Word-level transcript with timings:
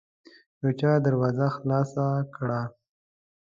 يو 0.61 0.71
چا 0.79 0.91
دروازه 1.05 1.47
خلاصه 1.55 2.05
کړه. 2.35 2.61